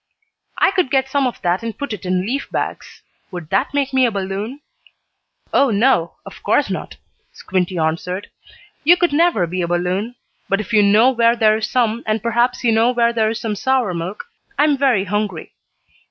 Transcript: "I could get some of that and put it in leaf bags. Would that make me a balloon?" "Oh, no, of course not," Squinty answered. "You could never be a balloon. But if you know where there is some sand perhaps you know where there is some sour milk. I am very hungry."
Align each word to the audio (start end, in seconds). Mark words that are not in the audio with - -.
"I 0.57 0.71
could 0.71 0.89
get 0.89 1.07
some 1.09 1.27
of 1.27 1.39
that 1.43 1.61
and 1.61 1.77
put 1.77 1.93
it 1.93 2.07
in 2.07 2.25
leaf 2.25 2.49
bags. 2.49 3.03
Would 3.29 3.51
that 3.51 3.71
make 3.71 3.93
me 3.93 4.03
a 4.07 4.11
balloon?" 4.11 4.61
"Oh, 5.53 5.69
no, 5.69 6.15
of 6.25 6.41
course 6.41 6.71
not," 6.71 6.97
Squinty 7.33 7.77
answered. 7.77 8.31
"You 8.83 8.97
could 8.97 9.13
never 9.13 9.45
be 9.45 9.61
a 9.61 9.67
balloon. 9.67 10.15
But 10.49 10.59
if 10.59 10.73
you 10.73 10.81
know 10.81 11.11
where 11.11 11.35
there 11.35 11.55
is 11.57 11.69
some 11.69 12.01
sand 12.03 12.23
perhaps 12.23 12.63
you 12.63 12.71
know 12.71 12.89
where 12.89 13.13
there 13.13 13.29
is 13.29 13.39
some 13.39 13.55
sour 13.55 13.93
milk. 13.93 14.25
I 14.57 14.63
am 14.63 14.75
very 14.75 15.03
hungry." 15.03 15.53